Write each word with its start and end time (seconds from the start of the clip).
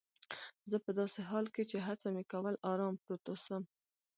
زه 0.71 0.77
په 0.85 0.91
داسې 0.99 1.19
حال 1.29 1.45
کې 1.53 1.63
چي 1.69 1.77
هڅه 1.87 2.07
مې 2.15 2.23
کول 2.31 2.55
آرام 2.71 2.95
پروت 3.03 3.23
اوسم. 3.29 3.63